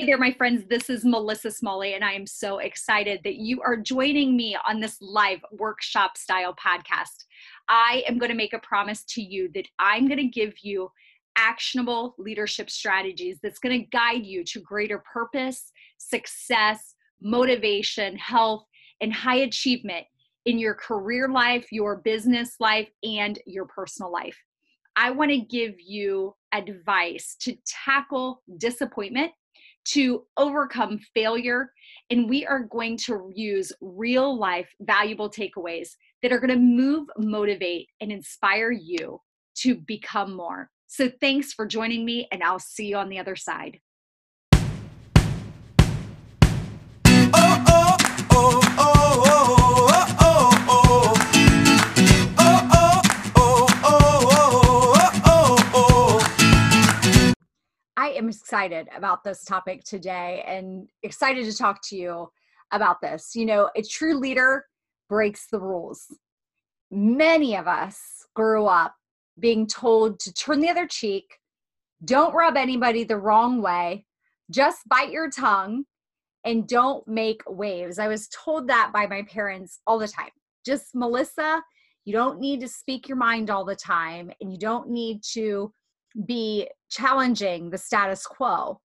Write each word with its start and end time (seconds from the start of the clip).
Hey 0.00 0.06
there, 0.06 0.16
my 0.16 0.32
friends. 0.32 0.64
This 0.66 0.88
is 0.88 1.04
Melissa 1.04 1.50
Smalley, 1.50 1.92
and 1.92 2.02
I 2.02 2.14
am 2.14 2.26
so 2.26 2.56
excited 2.56 3.20
that 3.22 3.34
you 3.34 3.60
are 3.60 3.76
joining 3.76 4.34
me 4.34 4.56
on 4.66 4.80
this 4.80 4.96
live 5.02 5.40
workshop 5.52 6.16
style 6.16 6.54
podcast. 6.54 7.26
I 7.68 8.02
am 8.08 8.16
going 8.16 8.30
to 8.30 8.34
make 8.34 8.54
a 8.54 8.60
promise 8.60 9.04
to 9.10 9.20
you 9.20 9.50
that 9.52 9.68
I'm 9.78 10.08
going 10.08 10.16
to 10.16 10.24
give 10.24 10.54
you 10.62 10.90
actionable 11.36 12.14
leadership 12.16 12.70
strategies 12.70 13.40
that's 13.42 13.58
going 13.58 13.78
to 13.78 13.86
guide 13.88 14.24
you 14.24 14.42
to 14.44 14.60
greater 14.60 15.04
purpose, 15.12 15.70
success, 15.98 16.94
motivation, 17.20 18.16
health, 18.16 18.64
and 19.02 19.12
high 19.12 19.40
achievement 19.40 20.06
in 20.46 20.58
your 20.58 20.76
career 20.76 21.28
life, 21.28 21.70
your 21.70 21.96
business 21.96 22.54
life, 22.58 22.88
and 23.02 23.38
your 23.44 23.66
personal 23.66 24.10
life. 24.10 24.38
I 24.96 25.10
want 25.10 25.30
to 25.30 25.40
give 25.40 25.74
you 25.78 26.34
advice 26.52 27.36
to 27.40 27.54
tackle 27.66 28.42
disappointment, 28.56 29.32
to 29.86 30.24
overcome 30.36 31.00
failure, 31.14 31.72
and 32.10 32.28
we 32.28 32.46
are 32.46 32.60
going 32.60 32.96
to 32.96 33.30
use 33.34 33.72
real 33.80 34.38
life 34.38 34.68
valuable 34.80 35.30
takeaways 35.30 35.90
that 36.22 36.32
are 36.32 36.38
going 36.38 36.50
to 36.50 36.56
move, 36.56 37.08
motivate, 37.16 37.88
and 38.00 38.12
inspire 38.12 38.70
you 38.70 39.20
to 39.56 39.74
become 39.74 40.34
more. 40.34 40.70
So, 40.86 41.10
thanks 41.20 41.52
for 41.52 41.66
joining 41.66 42.04
me, 42.04 42.28
and 42.32 42.42
I'll 42.42 42.58
see 42.58 42.86
you 42.86 42.96
on 42.96 43.08
the 43.08 43.18
other 43.18 43.36
side. 43.36 43.80
Am 58.20 58.28
excited 58.28 58.88
about 58.94 59.24
this 59.24 59.44
topic 59.44 59.82
today 59.84 60.44
and 60.46 60.88
excited 61.02 61.44
to 61.46 61.56
talk 61.56 61.80
to 61.88 61.96
you 61.96 62.30
about 62.72 63.00
this. 63.00 63.34
You 63.34 63.46
know, 63.46 63.70
a 63.76 63.82
true 63.82 64.18
leader 64.18 64.66
breaks 65.08 65.46
the 65.50 65.58
rules. 65.58 66.06
Many 66.90 67.56
of 67.56 67.66
us 67.66 67.98
grew 68.34 68.66
up 68.66 68.94
being 69.38 69.66
told 69.66 70.20
to 70.20 70.32
turn 70.34 70.60
the 70.60 70.68
other 70.68 70.86
cheek, 70.86 71.24
don't 72.04 72.34
rub 72.34 72.56
anybody 72.56 73.04
the 73.04 73.16
wrong 73.16 73.62
way, 73.62 74.06
just 74.50 74.88
bite 74.88 75.10
your 75.10 75.30
tongue, 75.30 75.84
and 76.44 76.66
don't 76.66 77.06
make 77.06 77.42
waves. 77.48 77.98
I 77.98 78.08
was 78.08 78.28
told 78.28 78.68
that 78.68 78.90
by 78.92 79.06
my 79.06 79.22
parents 79.22 79.80
all 79.86 79.98
the 79.98 80.08
time. 80.08 80.30
Just, 80.64 80.94
Melissa, 80.94 81.62
you 82.04 82.12
don't 82.12 82.40
need 82.40 82.60
to 82.60 82.68
speak 82.68 83.08
your 83.08 83.16
mind 83.16 83.50
all 83.50 83.64
the 83.64 83.76
time, 83.76 84.30
and 84.40 84.52
you 84.52 84.58
don't 84.58 84.90
need 84.90 85.22
to 85.32 85.72
be 86.26 86.68
challenging 86.90 87.70
the 87.70 87.78
status 87.78 88.26
quo. 88.26 88.80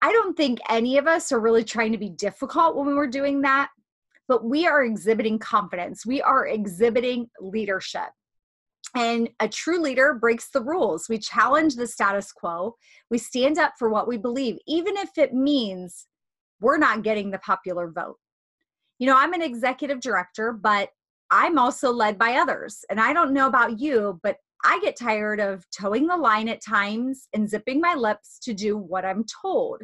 I 0.00 0.10
don't 0.12 0.36
think 0.36 0.58
any 0.68 0.98
of 0.98 1.06
us 1.06 1.30
are 1.30 1.40
really 1.40 1.64
trying 1.64 1.92
to 1.92 1.98
be 1.98 2.08
difficult 2.08 2.76
when 2.76 2.86
we 2.86 2.94
were 2.94 3.06
doing 3.06 3.42
that, 3.42 3.68
but 4.26 4.44
we 4.44 4.66
are 4.66 4.82
exhibiting 4.82 5.38
confidence. 5.38 6.04
We 6.04 6.20
are 6.20 6.46
exhibiting 6.46 7.30
leadership. 7.40 8.08
And 8.94 9.30
a 9.40 9.48
true 9.48 9.80
leader 9.80 10.14
breaks 10.14 10.50
the 10.50 10.60
rules. 10.60 11.08
We 11.08 11.18
challenge 11.18 11.76
the 11.76 11.86
status 11.86 12.32
quo. 12.32 12.74
We 13.10 13.18
stand 13.18 13.58
up 13.58 13.74
for 13.78 13.88
what 13.88 14.08
we 14.08 14.18
believe, 14.18 14.58
even 14.66 14.96
if 14.96 15.16
it 15.16 15.32
means 15.32 16.06
we're 16.60 16.78
not 16.78 17.02
getting 17.02 17.30
the 17.30 17.38
popular 17.38 17.90
vote. 17.90 18.18
You 18.98 19.06
know, 19.06 19.16
I'm 19.16 19.32
an 19.32 19.42
executive 19.42 20.00
director, 20.00 20.52
but 20.52 20.90
I'm 21.30 21.58
also 21.58 21.90
led 21.90 22.18
by 22.18 22.34
others. 22.34 22.84
And 22.90 23.00
I 23.00 23.12
don't 23.12 23.32
know 23.32 23.46
about 23.46 23.80
you, 23.80 24.20
but 24.22 24.36
I 24.64 24.78
get 24.80 24.96
tired 24.96 25.40
of 25.40 25.66
toeing 25.70 26.06
the 26.06 26.16
line 26.16 26.48
at 26.48 26.64
times 26.64 27.28
and 27.34 27.48
zipping 27.48 27.80
my 27.80 27.94
lips 27.94 28.38
to 28.44 28.54
do 28.54 28.76
what 28.76 29.04
I'm 29.04 29.24
told 29.42 29.82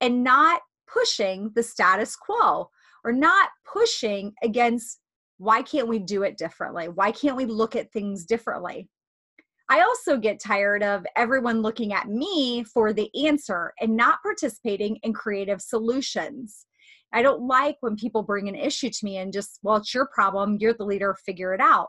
and 0.00 0.22
not 0.22 0.60
pushing 0.86 1.50
the 1.54 1.62
status 1.62 2.16
quo 2.16 2.68
or 3.04 3.12
not 3.12 3.48
pushing 3.64 4.32
against 4.42 4.98
why 5.38 5.62
can't 5.62 5.88
we 5.88 5.98
do 5.98 6.22
it 6.22 6.36
differently? 6.36 6.88
Why 6.88 7.12
can't 7.12 7.36
we 7.36 7.46
look 7.46 7.74
at 7.74 7.92
things 7.92 8.26
differently? 8.26 8.88
I 9.70 9.82
also 9.82 10.18
get 10.18 10.40
tired 10.40 10.82
of 10.82 11.06
everyone 11.16 11.62
looking 11.62 11.94
at 11.94 12.08
me 12.08 12.64
for 12.64 12.92
the 12.92 13.08
answer 13.26 13.72
and 13.80 13.96
not 13.96 14.18
participating 14.20 14.96
in 15.02 15.14
creative 15.14 15.62
solutions. 15.62 16.66
I 17.12 17.22
don't 17.22 17.46
like 17.46 17.76
when 17.80 17.96
people 17.96 18.22
bring 18.22 18.48
an 18.48 18.54
issue 18.54 18.90
to 18.90 19.04
me 19.04 19.16
and 19.16 19.32
just, 19.32 19.60
well, 19.62 19.76
it's 19.76 19.94
your 19.94 20.08
problem, 20.12 20.58
you're 20.60 20.74
the 20.74 20.84
leader, 20.84 21.16
figure 21.24 21.54
it 21.54 21.60
out. 21.60 21.88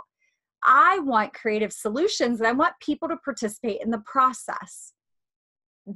I 0.64 1.00
want 1.00 1.34
creative 1.34 1.74
solutions 1.74 2.40
and 2.40 2.48
I 2.48 2.52
want 2.52 2.74
people 2.80 3.08
to 3.10 3.18
participate 3.18 3.82
in 3.82 3.92
the 3.92 4.04
process. 4.06 4.94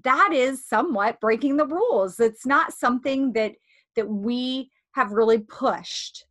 That 0.03 0.31
is 0.33 0.67
somewhat 0.67 1.19
breaking 1.19 1.57
the 1.57 1.67
rules. 1.67 2.19
It's 2.19 2.45
not 2.45 2.73
something 2.73 3.33
that 3.33 3.53
that 3.95 4.09
we 4.09 4.71
have 4.93 5.11
really 5.11 5.39
pushed. 5.39 6.25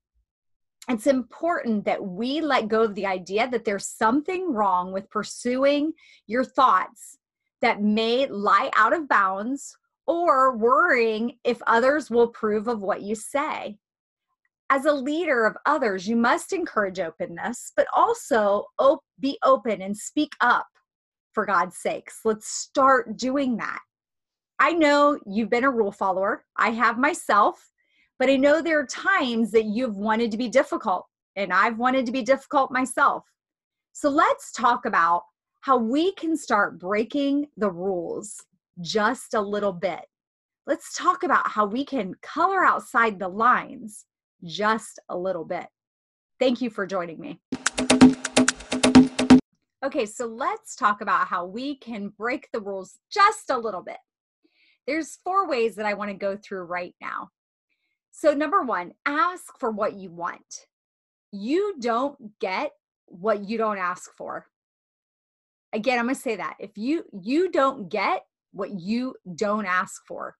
It's 0.88 1.06
important 1.06 1.86
that 1.86 2.04
we 2.04 2.40
let 2.40 2.68
go 2.68 2.82
of 2.82 2.94
the 2.94 3.06
idea 3.06 3.48
that 3.48 3.64
there's 3.64 3.86
something 3.86 4.52
wrong 4.52 4.92
with 4.92 5.08
pursuing 5.08 5.92
your 6.26 6.44
thoughts 6.44 7.16
that 7.62 7.82
may 7.82 8.26
lie 8.26 8.70
out 8.76 8.92
of 8.92 9.08
bounds 9.08 9.76
or 10.06 10.56
worrying 10.56 11.38
if 11.44 11.62
others 11.66 12.10
will 12.10 12.24
approve 12.24 12.68
of 12.68 12.82
what 12.82 13.00
you 13.00 13.14
say 13.14 13.78
as 14.70 14.86
a 14.86 14.92
leader 14.92 15.44
of 15.44 15.56
others, 15.66 16.08
you 16.08 16.16
must 16.16 16.52
encourage 16.52 16.98
openness, 16.98 17.72
but 17.76 17.86
also 17.94 18.64
op- 18.78 19.04
be 19.20 19.38
open 19.44 19.82
and 19.82 19.96
speak 19.96 20.32
up 20.40 20.66
for 21.32 21.44
God's 21.44 21.76
sakes. 21.76 22.20
Let's 22.24 22.48
start 22.48 23.16
doing 23.16 23.56
that. 23.58 23.80
I 24.58 24.72
know 24.72 25.18
you've 25.26 25.50
been 25.50 25.64
a 25.64 25.70
rule 25.70 25.92
follower. 25.92 26.44
I 26.56 26.70
have 26.70 26.96
myself, 26.98 27.70
but 28.18 28.30
I 28.30 28.36
know 28.36 28.62
there 28.62 28.78
are 28.78 28.86
times 28.86 29.50
that 29.50 29.66
you've 29.66 29.96
wanted 29.96 30.30
to 30.30 30.38
be 30.38 30.48
difficult, 30.48 31.06
and 31.36 31.52
I've 31.52 31.78
wanted 31.78 32.06
to 32.06 32.12
be 32.12 32.22
difficult 32.22 32.70
myself. 32.70 33.24
So 33.92 34.08
let's 34.08 34.52
talk 34.52 34.86
about 34.86 35.22
how 35.60 35.76
we 35.76 36.12
can 36.12 36.36
start 36.36 36.78
breaking 36.78 37.48
the 37.56 37.70
rules 37.70 38.44
just 38.80 39.34
a 39.34 39.40
little 39.40 39.72
bit. 39.72 40.06
Let's 40.66 40.94
talk 40.94 41.22
about 41.22 41.48
how 41.48 41.66
we 41.66 41.84
can 41.84 42.14
color 42.22 42.64
outside 42.64 43.18
the 43.18 43.28
lines 43.28 44.06
just 44.44 44.98
a 45.08 45.16
little 45.16 45.44
bit. 45.44 45.66
Thank 46.38 46.60
you 46.60 46.70
for 46.70 46.86
joining 46.86 47.20
me. 47.20 47.40
Okay, 49.84 50.06
so 50.06 50.26
let's 50.26 50.76
talk 50.76 51.00
about 51.00 51.26
how 51.26 51.44
we 51.44 51.76
can 51.76 52.08
break 52.08 52.48
the 52.52 52.60
rules 52.60 52.98
just 53.12 53.50
a 53.50 53.58
little 53.58 53.82
bit. 53.82 53.98
There's 54.86 55.18
four 55.24 55.48
ways 55.48 55.76
that 55.76 55.86
I 55.86 55.94
want 55.94 56.10
to 56.10 56.16
go 56.16 56.36
through 56.36 56.64
right 56.64 56.94
now. 57.00 57.30
So, 58.10 58.32
number 58.32 58.62
one, 58.62 58.92
ask 59.04 59.58
for 59.58 59.70
what 59.70 59.94
you 59.94 60.10
want. 60.10 60.66
You 61.32 61.74
don't 61.80 62.38
get 62.40 62.72
what 63.06 63.44
you 63.48 63.58
don't 63.58 63.78
ask 63.78 64.10
for. 64.16 64.46
Again, 65.72 65.98
I'm 65.98 66.06
going 66.06 66.14
to 66.14 66.20
say 66.20 66.36
that. 66.36 66.56
If 66.60 66.78
you 66.78 67.04
you 67.12 67.50
don't 67.50 67.88
get 67.88 68.24
what 68.52 68.70
you 68.70 69.16
don't 69.34 69.66
ask 69.66 70.00
for. 70.06 70.36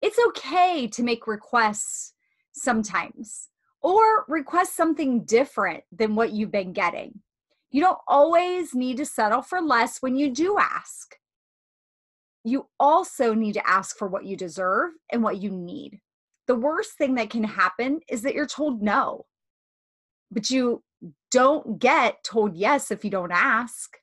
It's 0.00 0.18
okay 0.28 0.88
to 0.88 1.02
make 1.02 1.26
requests 1.26 2.14
sometimes 2.52 3.48
or 3.82 4.24
request 4.28 4.76
something 4.76 5.24
different 5.24 5.82
than 5.90 6.14
what 6.14 6.32
you've 6.32 6.52
been 6.52 6.72
getting. 6.72 7.20
You 7.70 7.80
don't 7.80 7.98
always 8.06 8.74
need 8.74 8.98
to 8.98 9.06
settle 9.06 9.42
for 9.42 9.60
less 9.60 9.98
when 10.00 10.16
you 10.16 10.30
do 10.30 10.58
ask. 10.58 11.16
You 12.44 12.68
also 12.78 13.34
need 13.34 13.54
to 13.54 13.68
ask 13.68 13.96
for 13.96 14.08
what 14.08 14.24
you 14.24 14.36
deserve 14.36 14.92
and 15.10 15.22
what 15.22 15.40
you 15.40 15.50
need. 15.50 16.00
The 16.46 16.54
worst 16.54 16.92
thing 16.98 17.14
that 17.14 17.30
can 17.30 17.44
happen 17.44 18.00
is 18.08 18.22
that 18.22 18.34
you're 18.34 18.46
told 18.46 18.82
no, 18.82 19.26
but 20.30 20.50
you 20.50 20.82
don't 21.30 21.78
get 21.78 22.22
told 22.24 22.56
yes 22.56 22.90
if 22.90 23.04
you 23.04 23.10
don't 23.10 23.32
ask. 23.32 23.96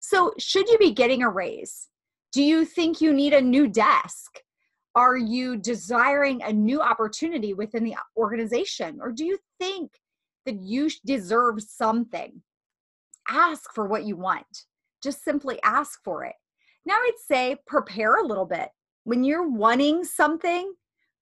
So, 0.00 0.32
should 0.38 0.68
you 0.68 0.78
be 0.78 0.92
getting 0.92 1.22
a 1.22 1.28
raise? 1.28 1.88
Do 2.32 2.42
you 2.42 2.64
think 2.64 3.00
you 3.00 3.12
need 3.12 3.34
a 3.34 3.40
new 3.40 3.68
desk? 3.68 4.40
Are 4.94 5.16
you 5.16 5.56
desiring 5.56 6.42
a 6.42 6.52
new 6.52 6.80
opportunity 6.80 7.54
within 7.54 7.84
the 7.84 7.96
organization? 8.16 8.98
Or 9.00 9.10
do 9.10 9.24
you 9.24 9.38
think 9.58 9.90
that 10.44 10.60
you 10.60 10.90
deserve 11.06 11.62
something? 11.62 12.42
Ask 13.28 13.72
for 13.74 13.86
what 13.86 14.04
you 14.04 14.16
want. 14.16 14.64
Just 15.02 15.24
simply 15.24 15.58
ask 15.62 16.00
for 16.04 16.24
it. 16.24 16.34
Now, 16.84 16.94
I'd 16.94 17.12
say 17.26 17.56
prepare 17.66 18.16
a 18.16 18.26
little 18.26 18.44
bit. 18.44 18.68
When 19.04 19.24
you're 19.24 19.48
wanting 19.48 20.04
something, 20.04 20.74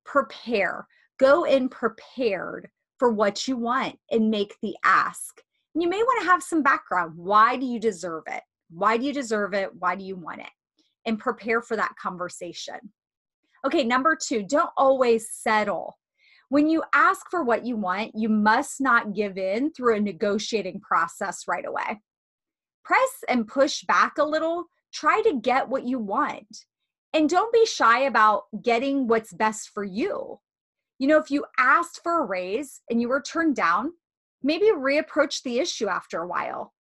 prepare. 0.05 0.87
Go 1.19 1.45
in 1.45 1.69
prepared 1.69 2.69
for 2.99 3.11
what 3.11 3.47
you 3.47 3.57
want 3.57 3.97
and 4.11 4.31
make 4.31 4.55
the 4.63 4.75
ask. 4.85 5.41
And 5.75 5.83
you 5.83 5.89
may 5.89 6.03
want 6.03 6.23
to 6.23 6.29
have 6.29 6.43
some 6.43 6.63
background. 6.63 7.13
Why 7.17 7.57
do 7.57 7.67
you 7.67 7.79
deserve 7.79 8.25
it? 8.27 8.43
Why 8.71 8.97
do 8.97 9.05
you 9.05 9.13
deserve 9.13 9.55
it? 9.55 9.71
Why 9.79 9.95
do 9.95 10.05
you 10.05 10.17
want 10.17 10.41
it? 10.41 10.51
And 11.07 11.19
prepare 11.19 11.63
for 11.63 11.77
that 11.77 11.95
conversation. 12.01 12.79
Okay, 13.67 13.85
number 13.85 14.17
two, 14.17 14.43
don't 14.43 14.71
always 14.77 15.29
settle. 15.31 15.99
When 16.49 16.69
you 16.69 16.83
ask 16.93 17.31
for 17.31 17.45
what 17.45 17.65
you 17.65 17.77
want, 17.77 18.13
you 18.15 18.29
must 18.29 18.81
not 18.81 19.15
give 19.15 19.39
in 19.39 19.73
through 19.73 19.97
a 19.97 20.01
negotiating 20.01 20.81
process 20.81 21.45
right 21.47 21.65
away. 21.65 22.01
Press 22.85 23.11
and 23.29 23.47
push 23.47 23.85
back 23.85 24.19
a 24.19 24.25
little, 24.25 24.65
try 24.93 25.21
to 25.23 25.41
get 25.41 25.69
what 25.69 25.87
you 25.87 25.99
want. 25.99 26.65
And 27.13 27.29
don't 27.29 27.53
be 27.53 27.67
shy 27.67 28.01
about 28.01 28.45
getting 28.63 29.07
what's 29.07 29.33
best 29.33 29.71
for 29.71 29.85
you. 29.85 30.41
You 30.99 31.09
know, 31.09 31.19
if 31.19 31.31
you 31.31 31.45
asked 31.59 32.01
for 32.03 32.23
a 32.23 32.27
raise 32.27 32.81
and 32.91 33.01
you 33.01 33.09
were 33.09 33.23
turned 33.23 33.57
down, 33.57 33.93
maybe 34.43 34.67
reapproach 34.67 35.43
the 35.43 35.59
issue 35.59 35.89
after 35.89 36.21
a 36.21 36.27
while. 36.27 36.73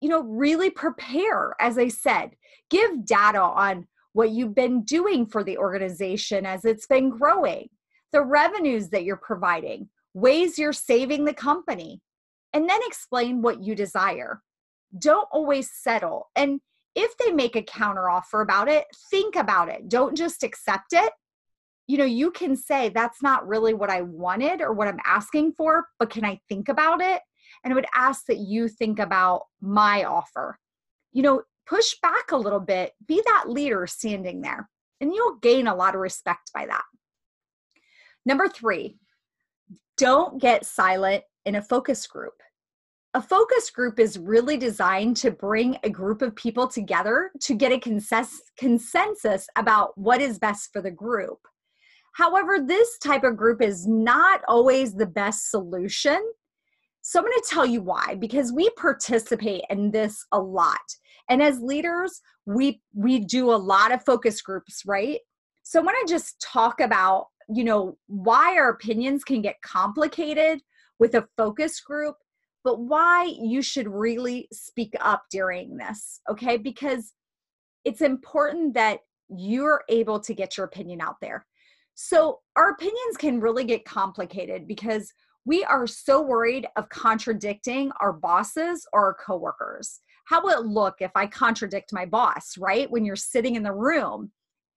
You 0.00 0.08
know, 0.08 0.22
really 0.22 0.70
prepare, 0.70 1.54
as 1.60 1.76
I 1.76 1.88
said, 1.88 2.30
give 2.70 3.04
data 3.04 3.40
on 3.40 3.86
what 4.12 4.30
you've 4.30 4.54
been 4.54 4.82
doing 4.82 5.26
for 5.26 5.44
the 5.44 5.58
organization 5.58 6.46
as 6.46 6.64
it's 6.64 6.86
been 6.86 7.10
growing, 7.10 7.68
the 8.12 8.22
revenues 8.22 8.88
that 8.88 9.04
you're 9.04 9.16
providing, 9.16 9.88
ways 10.14 10.58
you're 10.58 10.72
saving 10.72 11.24
the 11.24 11.34
company, 11.34 12.00
and 12.52 12.68
then 12.68 12.80
explain 12.86 13.42
what 13.42 13.62
you 13.62 13.74
desire. 13.74 14.42
Don't 14.98 15.28
always 15.30 15.70
settle. 15.70 16.30
And 16.34 16.60
if 16.94 17.16
they 17.18 17.30
make 17.30 17.54
a 17.54 17.62
counteroffer 17.62 18.42
about 18.42 18.68
it, 18.68 18.86
think 19.10 19.36
about 19.36 19.68
it. 19.68 19.88
Don't 19.88 20.16
just 20.16 20.42
accept 20.42 20.92
it. 20.92 21.12
You 21.86 21.98
know, 21.98 22.04
you 22.04 22.30
can 22.30 22.56
say, 22.56 22.88
that's 22.88 23.22
not 23.22 23.46
really 23.46 23.74
what 23.74 23.90
I 23.90 24.02
wanted 24.02 24.60
or 24.60 24.72
what 24.72 24.88
I'm 24.88 25.00
asking 25.06 25.52
for, 25.52 25.86
but 25.98 26.10
can 26.10 26.24
I 26.24 26.40
think 26.48 26.68
about 26.68 27.00
it? 27.00 27.22
And 27.62 27.72
I 27.72 27.74
would 27.74 27.86
ask 27.94 28.26
that 28.26 28.38
you 28.38 28.68
think 28.68 28.98
about 28.98 29.42
my 29.60 30.04
offer. 30.04 30.58
You 31.12 31.22
know, 31.22 31.42
push 31.68 31.94
back 32.02 32.32
a 32.32 32.36
little 32.36 32.60
bit, 32.60 32.92
be 33.06 33.22
that 33.26 33.48
leader 33.48 33.86
standing 33.86 34.40
there, 34.40 34.68
and 35.00 35.12
you'll 35.14 35.36
gain 35.36 35.66
a 35.66 35.74
lot 35.74 35.94
of 35.94 36.00
respect 36.00 36.50
by 36.54 36.66
that. 36.66 36.84
Number 38.24 38.48
three, 38.48 38.96
don't 39.96 40.40
get 40.40 40.64
silent 40.64 41.24
in 41.44 41.56
a 41.56 41.62
focus 41.62 42.06
group. 42.06 42.34
A 43.14 43.22
focus 43.22 43.70
group 43.70 43.98
is 43.98 44.18
really 44.18 44.56
designed 44.56 45.16
to 45.18 45.30
bring 45.30 45.78
a 45.82 45.90
group 45.90 46.20
of 46.22 46.36
people 46.36 46.68
together 46.68 47.30
to 47.40 47.54
get 47.54 47.72
a 47.72 47.80
consensus 48.58 49.46
about 49.56 49.96
what 49.96 50.20
is 50.20 50.38
best 50.38 50.70
for 50.72 50.82
the 50.82 50.90
group. 50.90 51.38
However, 52.12 52.58
this 52.60 52.98
type 52.98 53.24
of 53.24 53.36
group 53.36 53.62
is 53.62 53.86
not 53.86 54.42
always 54.46 54.94
the 54.94 55.06
best 55.06 55.50
solution. 55.50 56.20
So 57.02 57.18
I'm 57.18 57.24
going 57.24 57.34
to 57.36 57.48
tell 57.48 57.66
you 57.66 57.80
why 57.80 58.16
because 58.16 58.52
we 58.52 58.70
participate 58.70 59.62
in 59.70 59.90
this 59.90 60.24
a 60.32 60.38
lot. 60.38 60.78
And 61.30 61.42
as 61.42 61.60
leaders, 61.60 62.20
we 62.46 62.80
we 62.94 63.20
do 63.20 63.52
a 63.52 63.56
lot 63.56 63.92
of 63.92 64.04
focus 64.04 64.40
groups, 64.42 64.82
right? 64.86 65.20
So 65.62 65.80
I 65.80 65.82
want 65.82 65.96
to 66.06 66.12
just 66.12 66.40
talk 66.40 66.80
about, 66.80 67.26
you 67.48 67.64
know, 67.64 67.98
why 68.06 68.56
our 68.56 68.70
opinions 68.70 69.24
can 69.24 69.42
get 69.42 69.60
complicated 69.62 70.60
with 70.98 71.14
a 71.14 71.28
focus 71.36 71.80
group, 71.80 72.16
but 72.64 72.80
why 72.80 73.34
you 73.38 73.60
should 73.62 73.86
really 73.86 74.48
speak 74.52 74.94
up 75.00 75.24
during 75.30 75.76
this, 75.76 76.20
okay? 76.30 76.56
Because 76.56 77.12
it's 77.84 78.00
important 78.00 78.74
that 78.74 79.00
you're 79.28 79.82
able 79.88 80.20
to 80.20 80.34
get 80.34 80.56
your 80.56 80.66
opinion 80.66 81.00
out 81.00 81.16
there. 81.20 81.46
So 81.94 82.40
our 82.56 82.70
opinions 82.70 83.16
can 83.18 83.40
really 83.40 83.64
get 83.64 83.84
complicated 83.84 84.66
because 84.66 85.12
we 85.48 85.64
are 85.64 85.86
so 85.86 86.20
worried 86.20 86.66
of 86.76 86.88
contradicting 86.90 87.90
our 88.00 88.12
bosses 88.12 88.86
or 88.92 89.06
our 89.06 89.14
coworkers 89.14 90.00
how 90.28 90.42
will 90.42 90.60
it 90.60 90.66
look 90.66 90.96
if 91.00 91.10
I 91.14 91.26
contradict 91.26 91.90
my 91.90 92.04
boss, 92.04 92.58
right? 92.58 92.90
When 92.90 93.02
you're 93.02 93.16
sitting 93.16 93.54
in 93.54 93.62
the 93.62 93.72
room, 93.72 94.30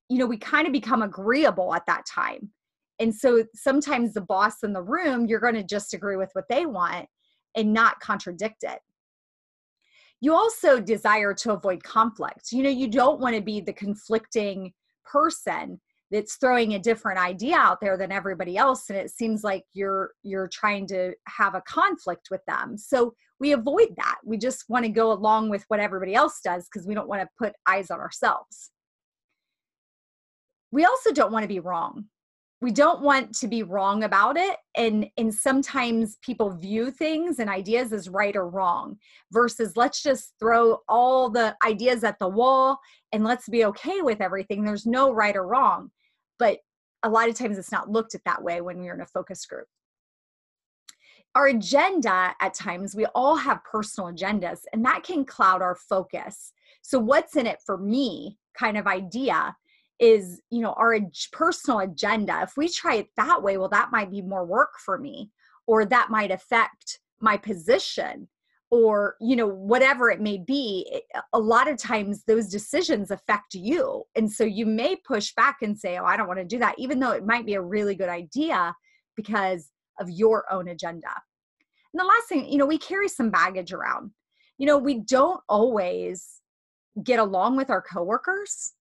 you 0.07 0.17
know, 0.17 0.25
we 0.25 0.37
kind 0.37 0.65
of 0.65 0.71
become 0.71 1.01
agreeable 1.01 1.73
at 1.73 1.85
that 1.87 2.05
time. 2.05 2.51
And 2.99 3.13
so 3.13 3.43
sometimes 3.53 4.13
the 4.13 4.21
boss 4.21 4.63
in 4.63 4.71
the 4.71 4.81
room, 4.81 5.25
you're 5.25 5.41
going 5.41 5.55
to 5.55 5.63
just 5.63 5.93
agree 5.93 6.15
with 6.15 6.29
what 6.33 6.45
they 6.49 6.65
want 6.65 7.07
and 7.57 7.73
not 7.73 7.99
contradict 7.99 8.63
it. 8.63 8.79
You 10.21 10.33
also 10.33 10.79
desire 10.79 11.33
to 11.33 11.51
avoid 11.51 11.83
conflict. 11.83 12.53
You 12.53 12.63
know, 12.63 12.69
you 12.69 12.87
don't 12.87 13.19
want 13.19 13.35
to 13.35 13.41
be 13.41 13.59
the 13.59 13.73
conflicting 13.73 14.71
person 15.03 15.81
that's 16.11 16.35
throwing 16.35 16.73
a 16.73 16.79
different 16.79 17.19
idea 17.19 17.55
out 17.55 17.79
there 17.81 17.97
than 17.97 18.11
everybody 18.11 18.57
else 18.57 18.89
and 18.89 18.99
it 18.99 19.09
seems 19.09 19.43
like 19.43 19.63
you're 19.73 20.11
you're 20.23 20.49
trying 20.49 20.85
to 20.87 21.13
have 21.27 21.55
a 21.55 21.61
conflict 21.61 22.27
with 22.29 22.41
them. 22.47 22.77
So 22.77 23.13
we 23.39 23.53
avoid 23.53 23.89
that. 23.97 24.17
We 24.25 24.37
just 24.37 24.65
want 24.67 24.85
to 24.85 24.91
go 24.91 25.11
along 25.11 25.49
with 25.49 25.63
what 25.69 25.79
everybody 25.79 26.13
else 26.13 26.41
does 26.43 26.67
because 26.71 26.87
we 26.87 26.93
don't 26.93 27.07
want 27.07 27.21
to 27.21 27.29
put 27.39 27.53
eyes 27.65 27.89
on 27.89 27.99
ourselves. 27.99 28.71
We 30.71 30.85
also 30.85 31.11
don't 31.11 31.31
want 31.31 31.43
to 31.43 31.49
be 31.49 31.59
wrong 31.59 32.05
we 32.61 32.71
don't 32.71 33.01
want 33.01 33.33
to 33.33 33.47
be 33.47 33.63
wrong 33.63 34.03
about 34.03 34.37
it 34.37 34.55
and 34.77 35.07
and 35.17 35.33
sometimes 35.33 36.17
people 36.21 36.55
view 36.55 36.91
things 36.91 37.39
and 37.39 37.49
ideas 37.49 37.91
as 37.91 38.07
right 38.07 38.35
or 38.35 38.47
wrong 38.47 38.97
versus 39.31 39.75
let's 39.75 40.01
just 40.01 40.33
throw 40.39 40.77
all 40.87 41.29
the 41.29 41.55
ideas 41.65 42.03
at 42.03 42.19
the 42.19 42.27
wall 42.27 42.79
and 43.11 43.23
let's 43.23 43.49
be 43.49 43.65
okay 43.65 44.01
with 44.01 44.21
everything. 44.21 44.63
There's 44.63 44.85
no 44.85 45.11
right 45.11 45.35
or 45.35 45.47
wrong 45.47 45.89
but 46.37 46.59
a 47.03 47.09
lot 47.09 47.29
of 47.29 47.35
times 47.35 47.57
it's 47.57 47.71
not 47.71 47.89
looked 47.89 48.15
at 48.15 48.23
that 48.25 48.41
way 48.41 48.61
when 48.61 48.79
we're 48.79 48.95
in 48.95 49.01
a 49.01 49.05
focus 49.05 49.45
group. 49.45 49.67
Our 51.33 51.47
agenda 51.47 52.35
at 52.41 52.53
times 52.53 52.95
we 52.95 53.05
all 53.15 53.35
have 53.35 53.63
personal 53.63 54.11
agendas 54.11 54.59
and 54.73 54.83
that 54.85 55.03
can 55.03 55.25
cloud 55.25 55.61
our 55.61 55.75
focus. 55.75 56.53
So 56.81 56.99
what's 56.99 57.35
in 57.35 57.47
it 57.47 57.59
for 57.65 57.77
me 57.77 58.37
kind 58.57 58.77
of 58.77 58.87
idea 58.87 59.55
is 60.01 60.41
you 60.49 60.61
know 60.61 60.73
our 60.73 60.97
personal 61.31 61.79
agenda. 61.79 62.41
If 62.41 62.57
we 62.57 62.67
try 62.67 62.95
it 62.95 63.07
that 63.15 63.41
way 63.41 63.57
well 63.57 63.69
that 63.69 63.91
might 63.91 64.11
be 64.11 64.21
more 64.21 64.45
work 64.45 64.71
for 64.83 64.97
me 64.97 65.29
or 65.67 65.85
that 65.85 66.09
might 66.09 66.31
affect 66.31 66.99
my 67.21 67.37
position 67.37 68.27
or 68.71 69.15
you 69.21 69.35
know 69.35 69.47
whatever 69.47 70.09
it 70.09 70.19
may 70.19 70.39
be 70.39 71.01
a 71.33 71.39
lot 71.39 71.69
of 71.69 71.77
times 71.77 72.23
those 72.23 72.47
decisions 72.47 73.11
affect 73.11 73.53
you. 73.53 74.03
And 74.15 74.29
so 74.29 74.43
you 74.43 74.65
may 74.65 74.95
push 74.95 75.33
back 75.35 75.57
and 75.61 75.77
say 75.77 75.97
oh 75.97 76.05
i 76.05 76.17
don't 76.17 76.27
want 76.27 76.39
to 76.39 76.45
do 76.45 76.59
that 76.59 76.75
even 76.79 76.99
though 76.99 77.11
it 77.11 77.25
might 77.25 77.45
be 77.45 77.53
a 77.53 77.61
really 77.61 77.95
good 77.95 78.09
idea 78.09 78.75
because 79.15 79.69
of 79.99 80.09
your 80.09 80.51
own 80.51 80.67
agenda. 80.67 81.13
And 81.93 81.99
the 81.99 82.05
last 82.05 82.27
thing 82.27 82.51
you 82.51 82.57
know 82.57 82.65
we 82.65 82.79
carry 82.79 83.07
some 83.07 83.29
baggage 83.29 83.71
around. 83.71 84.11
You 84.57 84.65
know 84.65 84.79
we 84.79 85.01
don't 85.01 85.41
always 85.47 86.41
get 87.03 87.19
along 87.19 87.55
with 87.55 87.69
our 87.69 87.83
coworkers 87.83 88.73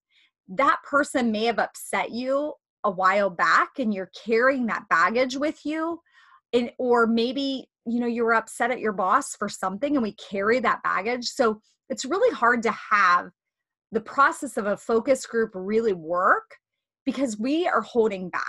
that 0.51 0.77
person 0.83 1.31
may 1.31 1.45
have 1.45 1.59
upset 1.59 2.11
you 2.11 2.53
a 2.83 2.91
while 2.91 3.29
back 3.29 3.79
and 3.79 3.93
you're 3.93 4.11
carrying 4.25 4.65
that 4.67 4.87
baggage 4.89 5.37
with 5.37 5.65
you 5.65 5.99
and 6.53 6.71
or 6.77 7.07
maybe 7.07 7.67
you 7.85 7.99
know 7.99 8.07
you 8.07 8.23
were 8.23 8.33
upset 8.33 8.71
at 8.71 8.79
your 8.79 8.91
boss 8.91 9.35
for 9.35 9.47
something 9.47 9.95
and 9.95 10.03
we 10.03 10.13
carry 10.13 10.59
that 10.59 10.83
baggage. 10.83 11.27
So 11.27 11.61
it's 11.89 12.05
really 12.05 12.33
hard 12.35 12.63
to 12.63 12.71
have 12.71 13.29
the 13.91 14.01
process 14.01 14.57
of 14.57 14.65
a 14.65 14.77
focus 14.77 15.25
group 15.25 15.51
really 15.53 15.93
work 15.93 16.55
because 17.05 17.39
we 17.39 17.67
are 17.67 17.81
holding 17.81 18.29
back. 18.29 18.43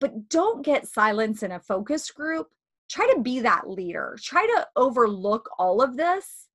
But 0.00 0.28
don't 0.28 0.64
get 0.64 0.86
silence 0.86 1.42
in 1.42 1.52
a 1.52 1.60
focus 1.60 2.10
group. 2.10 2.48
Try 2.90 3.10
to 3.14 3.20
be 3.20 3.40
that 3.40 3.68
leader. 3.68 4.16
Try 4.22 4.46
to 4.46 4.66
overlook 4.76 5.48
all 5.58 5.82
of 5.82 5.96
this 5.96 6.45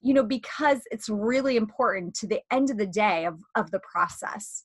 you 0.00 0.14
know 0.14 0.22
because 0.22 0.80
it's 0.90 1.08
really 1.08 1.56
important 1.56 2.14
to 2.14 2.26
the 2.26 2.40
end 2.52 2.70
of 2.70 2.78
the 2.78 2.86
day 2.86 3.24
of, 3.24 3.38
of 3.54 3.70
the 3.70 3.80
process 3.80 4.64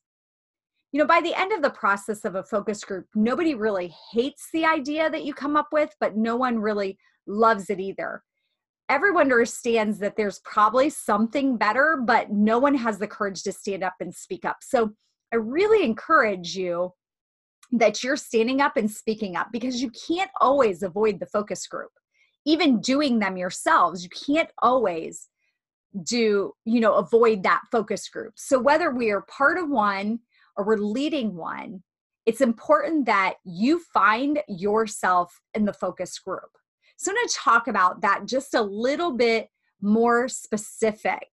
you 0.91 0.99
know, 0.99 1.07
by 1.07 1.21
the 1.21 1.33
end 1.33 1.53
of 1.53 1.61
the 1.61 1.69
process 1.69 2.25
of 2.25 2.35
a 2.35 2.43
focus 2.43 2.83
group, 2.83 3.05
nobody 3.15 3.55
really 3.55 3.93
hates 4.11 4.49
the 4.51 4.65
idea 4.65 5.09
that 5.09 5.23
you 5.23 5.33
come 5.33 5.55
up 5.55 5.69
with, 5.71 5.95
but 6.01 6.17
no 6.17 6.35
one 6.35 6.59
really 6.59 6.97
loves 7.25 7.69
it 7.69 7.79
either. 7.79 8.23
Everyone 8.89 9.21
understands 9.21 9.99
that 9.99 10.17
there's 10.17 10.39
probably 10.39 10.89
something 10.89 11.55
better, 11.55 12.01
but 12.05 12.29
no 12.29 12.59
one 12.59 12.75
has 12.75 12.99
the 12.99 13.07
courage 13.07 13.41
to 13.43 13.53
stand 13.53 13.85
up 13.85 13.93
and 14.01 14.13
speak 14.13 14.43
up. 14.43 14.57
So 14.61 14.91
I 15.31 15.37
really 15.37 15.85
encourage 15.85 16.57
you 16.57 16.91
that 17.71 18.03
you're 18.03 18.17
standing 18.17 18.59
up 18.59 18.75
and 18.75 18.91
speaking 18.91 19.37
up 19.37 19.47
because 19.53 19.81
you 19.81 19.91
can't 19.91 20.31
always 20.41 20.83
avoid 20.83 21.21
the 21.21 21.25
focus 21.25 21.67
group. 21.67 21.91
Even 22.45 22.81
doing 22.81 23.19
them 23.19 23.37
yourselves, 23.37 24.03
you 24.03 24.09
can't 24.09 24.49
always 24.59 25.29
do, 26.03 26.53
you 26.65 26.79
know, 26.79 26.95
avoid 26.95 27.43
that 27.43 27.61
focus 27.71 28.07
group. 28.09 28.33
So 28.37 28.59
whether 28.59 28.91
we 28.91 29.11
are 29.11 29.21
part 29.21 29.57
of 29.57 29.69
one, 29.69 30.19
or 30.57 30.65
we're 30.65 30.77
leading 30.77 31.35
one, 31.35 31.83
it's 32.25 32.41
important 32.41 33.05
that 33.05 33.35
you 33.43 33.79
find 33.93 34.39
yourself 34.47 35.39
in 35.53 35.65
the 35.65 35.73
focus 35.73 36.17
group. 36.19 36.57
So 36.97 37.11
I'm 37.11 37.15
going 37.15 37.27
to 37.27 37.35
talk 37.35 37.67
about 37.67 38.01
that 38.01 38.25
just 38.25 38.53
a 38.53 38.61
little 38.61 39.15
bit 39.15 39.49
more 39.81 40.27
specific. 40.27 41.27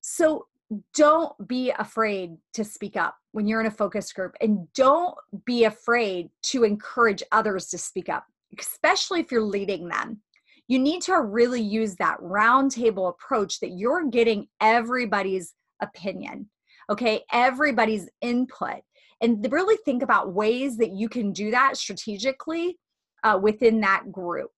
So 0.00 0.46
don't 0.94 1.32
be 1.46 1.70
afraid 1.70 2.36
to 2.54 2.64
speak 2.64 2.96
up 2.96 3.16
when 3.32 3.46
you're 3.46 3.60
in 3.60 3.66
a 3.66 3.70
focus 3.70 4.12
group 4.12 4.34
and 4.40 4.68
don't 4.74 5.14
be 5.44 5.64
afraid 5.64 6.30
to 6.44 6.64
encourage 6.64 7.22
others 7.32 7.66
to 7.68 7.78
speak 7.78 8.08
up, 8.08 8.26
especially 8.58 9.20
if 9.20 9.30
you're 9.30 9.42
leading 9.42 9.88
them. 9.88 10.20
You 10.68 10.78
need 10.78 11.02
to 11.02 11.20
really 11.20 11.62
use 11.62 11.94
that 11.96 12.18
roundtable 12.20 13.08
approach 13.08 13.60
that 13.60 13.72
you're 13.72 14.08
getting 14.08 14.48
everybody's 14.60 15.54
opinion 15.80 16.48
okay? 16.90 17.22
Everybody's 17.32 18.08
input. 18.20 18.80
And 19.20 19.46
really 19.50 19.76
think 19.84 20.02
about 20.02 20.34
ways 20.34 20.76
that 20.76 20.92
you 20.92 21.08
can 21.08 21.32
do 21.32 21.50
that 21.50 21.76
strategically 21.76 22.78
uh, 23.24 23.38
within 23.40 23.80
that 23.80 24.12
group. 24.12 24.50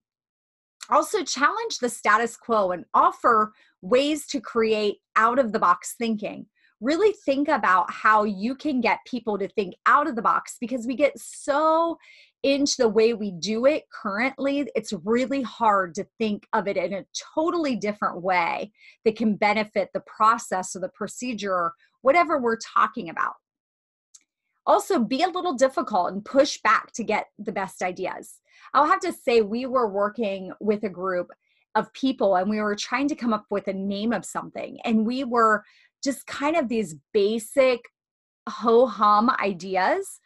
Also 0.91 1.23
challenge 1.23 1.79
the 1.79 1.89
status 1.89 2.37
quo 2.37 2.73
and 2.73 2.85
offer 2.95 3.53
ways 3.83 4.27
to 4.27 4.41
create 4.41 4.97
out 5.17 5.39
of 5.39 5.53
the 5.53 5.59
box 5.59 5.95
thinking. 5.99 6.47
Really 6.81 7.13
think 7.25 7.49
about 7.49 7.91
how 7.91 8.25
you 8.25 8.55
can 8.55 8.81
get 8.81 8.99
people 9.07 9.39
to 9.39 9.49
think 9.49 9.75
out 9.87 10.09
of 10.09 10.17
the 10.17 10.23
box 10.23 10.57
because 10.61 10.87
we 10.87 10.97
get 10.97 11.13
so 11.19 11.99
into 12.43 12.77
the 12.79 12.89
way 12.89 13.15
we 13.15 13.33
do 13.33 13.67
it 13.67 13.85
currently, 13.93 14.69
it's 14.75 14.93
really 15.05 15.43
hard 15.43 15.95
to 15.97 16.07
think 16.19 16.47
of 16.53 16.69
it 16.69 16.77
in 16.77 16.93
a 16.93 17.05
totally 17.35 17.77
different 17.77 18.23
way 18.23 18.73
that 19.05 19.17
can 19.17 19.37
benefit 19.37 19.91
the 19.93 20.03
process 20.07 20.77
or 20.77 20.81
the 20.81 20.91
procedure 20.91 21.53
or 21.53 21.75
whatever 22.03 22.39
we're 22.39 22.59
talking 22.59 23.09
about. 23.09 23.35
Also, 24.67 24.99
be 24.99 25.23
a 25.23 25.29
little 25.29 25.55
difficult 25.55 26.13
and 26.13 26.25
push 26.25 26.59
back 26.63 26.93
to 26.93 27.03
get 27.03 27.27
the 27.39 27.53
best 27.53 27.83
ideas. 27.83 28.41
I'll 28.75 28.87
have 28.87 29.01
to 29.01 29.13
say, 29.13 29.41
we 29.41 29.67
were 29.67 29.89
working 29.89 30.53
with 30.61 30.85
a 30.85 30.91
group 30.91 31.29
of 31.75 31.93
people 31.93 32.37
and 32.37 32.51
we 32.51 32.61
were 32.61 32.77
trying 32.77 33.09
to 33.09 33.15
come 33.15 33.33
up 33.33 33.47
with 33.51 33.69
a 33.69 33.73
name 33.73 34.13
of 34.13 34.25
something. 34.25 34.79
And 34.85 35.07
we 35.07 35.25
were 35.25 35.65
just 36.05 36.27
kind 36.27 36.57
of 36.57 36.69
these 36.69 36.97
basic 37.13 37.81
ho 38.49 38.87
hum 38.87 39.31
ideas 39.41 40.21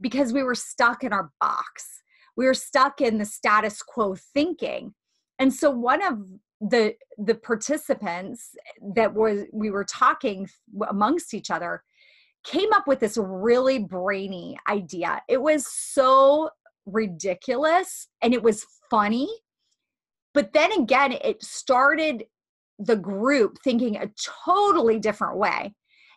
because 0.00 0.32
we 0.32 0.42
were 0.42 0.54
stuck 0.54 1.04
in 1.04 1.12
our 1.12 1.30
box. 1.40 2.02
We 2.36 2.46
were 2.46 2.54
stuck 2.54 3.00
in 3.00 3.18
the 3.18 3.24
status 3.24 3.82
quo 3.82 4.16
thinking. 4.34 4.94
And 5.38 5.52
so 5.52 5.70
one 5.70 6.02
of 6.04 6.18
the 6.60 6.94
the 7.18 7.34
participants 7.34 8.54
that 8.94 9.14
was 9.14 9.44
we 9.52 9.70
were 9.70 9.84
talking 9.84 10.48
amongst 10.88 11.34
each 11.34 11.50
other 11.50 11.82
came 12.44 12.72
up 12.72 12.86
with 12.86 13.00
this 13.00 13.18
really 13.20 13.78
brainy 13.78 14.56
idea. 14.68 15.20
It 15.28 15.42
was 15.42 15.66
so 15.66 16.50
ridiculous 16.86 18.08
and 18.22 18.32
it 18.32 18.42
was 18.42 18.64
funny. 18.90 19.28
But 20.32 20.52
then 20.52 20.72
again, 20.72 21.12
it 21.12 21.42
started 21.42 22.24
the 22.78 22.96
group 22.96 23.58
thinking 23.64 23.96
a 23.96 24.10
totally 24.44 24.98
different 24.98 25.38
way. 25.38 25.74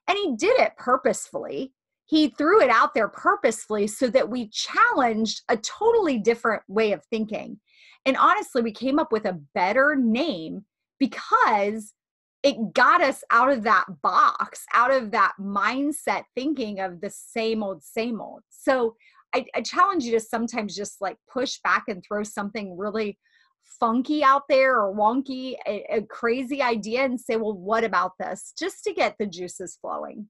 And 0.08 0.18
he 0.18 0.36
did 0.36 0.60
it 0.60 0.74
purposefully. 0.78 1.74
He 2.10 2.30
threw 2.30 2.60
it 2.60 2.72
out 2.72 2.96
there 2.96 3.08
purposefully 3.08 3.86
so 3.86 4.08
that 4.08 4.30
we 4.30 4.50
challenged 4.50 5.44
a 5.48 5.58
totally 5.58 6.18
different 6.18 6.64
way 6.68 6.92
of 6.92 7.06
thinking. 7.06 7.60
And 8.04 8.18
honestly, 8.18 8.64
we 8.64 8.72
came 8.72 8.98
up 8.98 9.12
with 9.12 9.26
a 9.26 9.40
better 9.54 9.96
name 9.96 10.66
because 11.00 11.94
it 12.42 12.74
got 12.74 13.02
us 13.02 13.24
out 13.30 13.52
of 13.52 13.62
that 13.64 13.86
box, 14.02 14.66
out 14.74 14.92
of 14.92 15.12
that 15.12 15.34
mindset 15.40 16.24
thinking 16.36 16.80
of 16.80 17.00
the 17.00 17.12
same 17.12 17.62
old, 17.62 17.84
same 17.84 18.20
old. 18.20 18.42
So 18.50 18.96
I, 19.36 19.46
I 19.54 19.62
challenge 19.62 20.04
you 20.06 20.14
to 20.14 20.20
sometimes 20.20 20.76
just 20.76 21.02
like 21.02 21.18
push 21.32 21.60
back 21.64 21.84
and 21.90 22.04
throw 22.04 22.24
something 22.24 22.76
really 22.76 23.20
funky 23.80 24.24
out 24.24 24.44
there 24.50 24.82
or 24.82 24.96
wonky, 24.96 25.58
a, 25.68 25.98
a, 25.98 26.02
crazy 26.02 26.64
idea, 26.64 27.04
and 27.04 27.22
say, 27.22 27.36
well, 27.36 27.54
what 27.54 27.84
about 27.84 28.14
this? 28.20 28.52
Just 28.58 28.84
to 28.86 28.94
get 28.94 29.16
the 29.20 29.28
juices 29.28 29.78
flowing. 29.80 30.28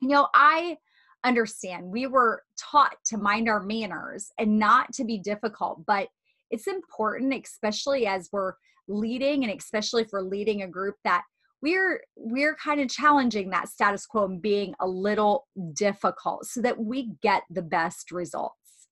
You 0.00 0.08
know, 0.08 0.28
I 0.34 0.76
understand 1.24 1.86
we 1.86 2.06
were 2.06 2.42
taught 2.58 2.96
to 3.06 3.16
mind 3.16 3.48
our 3.48 3.60
manners 3.60 4.30
and 4.38 4.58
not 4.58 4.92
to 4.94 5.04
be 5.04 5.18
difficult, 5.18 5.84
but 5.86 6.08
it's 6.50 6.66
important, 6.66 7.34
especially 7.34 8.06
as 8.06 8.28
we're 8.32 8.54
leading 8.88 9.44
and 9.44 9.58
especially 9.58 10.06
we're 10.12 10.20
leading 10.20 10.62
a 10.62 10.68
group 10.68 10.96
that 11.04 11.22
we're 11.62 12.02
we're 12.16 12.54
kind 12.56 12.80
of 12.80 12.88
challenging 12.88 13.48
that 13.48 13.68
status 13.68 14.04
quo 14.04 14.26
and 14.26 14.42
being 14.42 14.74
a 14.80 14.86
little 14.86 15.46
difficult 15.72 16.44
so 16.44 16.60
that 16.60 16.78
we 16.78 17.12
get 17.22 17.44
the 17.48 17.62
best 17.62 18.10
results 18.12 18.88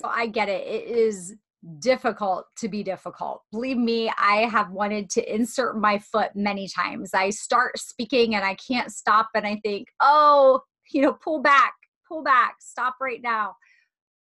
so 0.00 0.08
I 0.08 0.28
get 0.28 0.48
it. 0.48 0.66
It 0.66 0.96
is 0.96 1.34
difficult 1.78 2.46
to 2.58 2.68
be 2.68 2.82
difficult. 2.82 3.42
Believe 3.52 3.76
me, 3.76 4.10
I 4.18 4.48
have 4.50 4.70
wanted 4.70 5.10
to 5.10 5.34
insert 5.34 5.78
my 5.78 5.98
foot 5.98 6.30
many 6.34 6.68
times. 6.68 7.12
I 7.12 7.30
start 7.30 7.78
speaking 7.78 8.34
and 8.34 8.44
I 8.44 8.54
can't 8.54 8.90
stop 8.90 9.28
and 9.34 9.46
I 9.46 9.60
think, 9.62 9.88
oh, 10.00 10.60
you 10.92 11.02
know, 11.02 11.12
pull 11.12 11.40
back, 11.40 11.74
pull 12.08 12.22
back, 12.22 12.56
stop 12.60 12.96
right 13.00 13.20
now. 13.22 13.56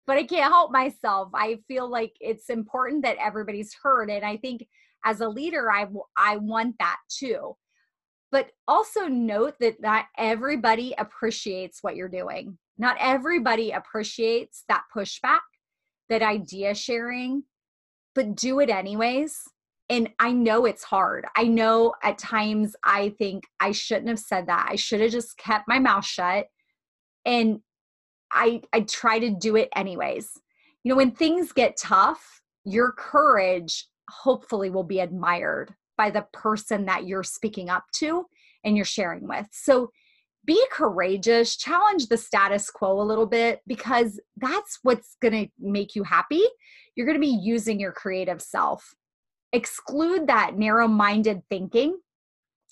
But 0.08 0.18
I 0.18 0.24
can't 0.24 0.52
help 0.52 0.72
myself. 0.72 1.30
I 1.36 1.60
feel 1.68 1.88
like 1.90 2.14
it's 2.20 2.50
important 2.50 3.04
that 3.04 3.18
everybody's 3.22 3.76
heard. 3.82 4.10
And 4.10 4.26
I 4.26 4.38
think 4.38 4.66
as 5.06 5.22
a 5.22 5.30
leader, 5.30 5.72
I, 5.72 5.86
I 6.18 6.38
want 6.38 6.76
that 6.80 6.98
too. 7.10 7.56
But 8.32 8.50
also 8.68 9.08
note 9.08 9.56
that 9.60 9.82
not 9.82 10.06
everybody 10.18 10.96
appreciates 10.98 11.80
what 11.82 11.96
you're 11.96 12.10
doing. 12.10 12.58
Not 12.78 12.98
everybody 13.00 13.72
appreciates 13.72 14.64
that 14.68 14.84
pushback 14.96 15.40
that 16.10 16.22
idea 16.22 16.76
sharing, 16.76 17.44
but 18.16 18.36
do 18.36 18.60
it 18.60 18.70
anyways. 18.70 19.44
And 19.90 20.10
I 20.20 20.32
know 20.32 20.66
it's 20.66 20.84
hard. 20.84 21.26
I 21.36 21.44
know 21.44 21.94
at 22.04 22.20
times 22.20 22.76
I 22.84 23.10
think 23.18 23.46
I 23.60 23.72
shouldn't 23.72 24.10
have 24.10 24.20
said 24.20 24.48
that. 24.48 24.68
I 24.70 24.76
should 24.76 25.02
have 25.02 25.12
just 25.12 25.38
kept 25.38 25.68
my 25.68 25.80
mouth 25.80 26.06
shut. 26.06 26.48
And 27.26 27.62
I 28.32 28.62
I 28.72 28.82
try 28.82 29.20
to 29.20 29.32
do 29.32 29.56
it 29.56 29.70
anyways. 29.76 30.40
You 30.84 30.90
know, 30.90 30.96
when 30.96 31.12
things 31.12 31.52
get 31.52 31.78
tough, 31.78 32.42
your 32.66 32.92
courage 32.92 33.88
hopefully 34.10 34.70
will 34.70 34.84
be 34.84 35.00
admired 35.00 35.74
by 35.98 36.10
the 36.10 36.26
person 36.34 36.86
that 36.86 37.06
you're 37.06 37.24
speaking 37.24 37.70
up 37.70 37.86
to 37.94 38.26
and 38.64 38.76
you're 38.76 38.86
sharing 38.86 39.28
with. 39.28 39.48
So 39.52 39.92
be 40.46 40.64
courageous, 40.72 41.56
challenge 41.58 42.08
the 42.08 42.18
status 42.18 42.70
quo 42.70 43.02
a 43.02 43.04
little 43.04 43.26
bit 43.26 43.62
because 43.68 44.20
that's 44.38 44.80
what's 44.84 45.16
going 45.22 45.34
to 45.34 45.52
make 45.60 45.96
you 45.96 46.04
happy. 46.04 46.44
You're 46.96 47.06
going 47.06 47.18
to 47.18 47.22
be 47.22 47.40
using 47.42 47.80
your 47.80 47.92
creative 47.92 48.42
self. 48.42 48.96
Exclude 49.54 50.28
that 50.28 50.58
narrow 50.58 50.88
minded 50.88 51.44
thinking 51.50 52.00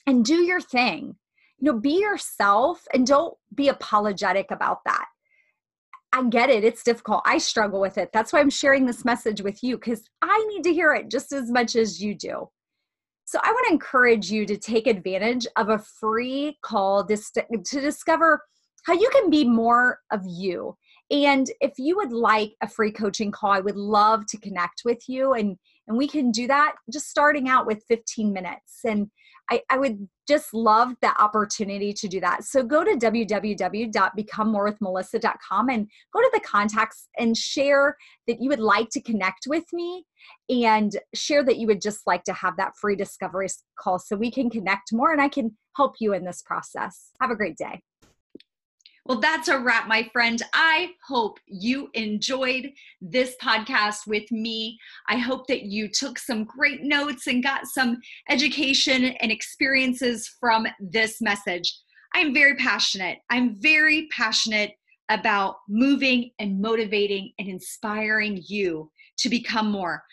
and 0.06 0.24
do 0.24 0.44
your 0.44 0.62
thing. 0.62 1.16
You 1.60 1.72
know, 1.72 1.80
be 1.80 2.00
yourself 2.00 2.84
and 2.94 3.06
don't 3.06 3.36
be 3.54 3.68
apologetic 3.68 4.52
about 4.52 4.80
that. 4.86 5.06
I 6.14 6.24
get 6.30 6.50
it. 6.50 6.64
It's 6.64 6.84
difficult. 6.84 7.22
I 7.26 7.38
struggle 7.38 7.82
with 7.82 7.98
it. 7.98 8.12
That's 8.14 8.32
why 8.32 8.40
I'm 8.40 8.50
sharing 8.50 8.86
this 8.86 9.04
message 9.04 9.42
with 9.42 9.62
you 9.62 9.78
because 9.78 10.04
I 10.22 10.46
need 10.48 10.64
to 10.64 10.74
hear 10.74 10.94
it 10.94 11.12
just 11.12 11.32
as 11.34 11.52
much 11.52 11.76
as 11.76 12.02
you 12.02 12.16
do. 12.16 12.50
So 13.28 13.40
I 13.44 13.52
want 13.52 13.68
to 13.68 13.74
encourage 13.74 14.32
you 14.32 14.46
to 14.46 14.56
take 14.56 14.88
advantage 14.88 15.46
of 15.58 15.68
a 15.68 15.80
free 16.00 16.58
call 16.62 17.06
to, 17.06 17.18
discover 17.70 18.42
how 18.86 18.94
you 18.94 19.10
can 19.12 19.30
be 19.30 19.44
more 19.44 20.00
of 20.14 20.22
you. 20.26 20.78
And 21.12 21.46
if 21.60 21.74
you 21.78 21.98
would 21.98 22.14
like 22.14 22.54
a 22.62 22.70
free 22.70 22.92
coaching 22.92 23.32
call, 23.32 23.52
I 23.52 23.60
would 23.60 23.76
love 23.76 24.26
to 24.28 24.40
connect 24.40 24.84
with 24.86 25.10
you 25.10 25.34
and 25.34 25.58
and 25.90 25.98
we 25.98 26.08
can 26.08 26.32
do 26.32 26.48
that 26.48 26.76
just 26.92 27.10
starting 27.10 27.48
out 27.48 27.66
with 27.66 27.84
15 27.88 28.34
minutes. 28.34 28.80
And 28.86 29.10
I, 29.50 29.62
I 29.70 29.78
would 29.78 30.08
just 30.28 30.54
love 30.54 30.94
the 31.02 31.20
opportunity 31.22 31.94
to 31.94 32.08
do 32.08 32.20
that. 32.20 32.44
So 32.44 32.64
go 32.64 32.84
to 32.84 32.92
www.becomemorewithmelissa.com 32.92 35.70
and 35.70 35.88
go 36.14 36.20
to 36.20 36.30
the 36.34 36.42
contacts 36.42 37.08
and 37.18 37.38
share 37.38 37.96
that 38.28 38.42
you 38.42 38.50
would 38.50 38.60
like 38.60 38.90
to 38.90 39.02
connect 39.02 39.48
with 39.48 39.64
me 39.72 40.06
and 40.50 40.98
share 41.14 41.44
that 41.44 41.58
you 41.58 41.68
would 41.68 41.82
just 41.82 42.06
like 42.06 42.24
to 42.26 42.34
have 42.34 42.58
that 42.58 42.76
free 42.76 42.96
discovery 42.96 43.48
call 43.80 44.00
so 44.00 44.16
we 44.16 44.32
can 44.32 44.50
connect 44.50 44.92
more 44.92 45.12
and 45.12 45.22
I 45.22 45.30
can 45.30 45.56
help 45.76 45.96
you 46.00 46.14
in 46.14 46.26
this 46.26 46.42
process. 46.42 47.12
Have 47.22 47.32
a 47.32 47.36
great 47.36 47.58
day. 47.58 47.82
Well, 49.08 49.22
that's 49.22 49.48
a 49.48 49.58
wrap, 49.58 49.88
my 49.88 50.10
friend. 50.12 50.42
I 50.54 50.90
hope 51.08 51.40
you 51.46 51.90
enjoyed 51.94 52.74
this 53.00 53.38
podcast 53.42 54.06
with 54.06 54.30
me. 54.34 54.78
I 55.08 55.16
hope 55.16 55.48
that 55.48 55.62
you 55.62 55.88
took 55.88 56.20
some 56.20 56.44
great 56.44 56.84
notes 56.84 57.26
and 57.28 57.42
got 57.42 57.68
some 57.68 58.02
education 58.30 59.06
and 59.06 59.32
experiences 59.32 60.30
from 60.42 60.68
this 60.82 61.22
message. 61.22 61.74
I'm 62.16 62.34
very 62.34 62.58
passionate. 62.58 63.20
I'm 63.30 63.56
very 63.62 64.10
passionate 64.12 64.74
about 65.08 65.56
moving 65.70 66.32
and 66.38 66.60
motivating 66.60 67.32
and 67.40 67.48
inspiring 67.48 68.44
you 68.46 68.92
to 69.20 69.30
become 69.30 69.72
more. 69.72 70.04